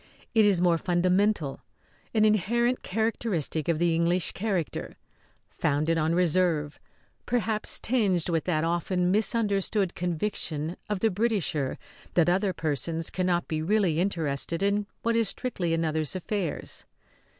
[0.33, 1.63] It is more fundamental,
[2.11, 4.97] an inherent characteristic of the English character,
[5.47, 6.79] founded on reserve
[7.27, 11.77] perhaps tinged with that often misunderstood conviction of the Britisher
[12.15, 16.83] that other persons cannot be really interested in what is strictly another's affairs.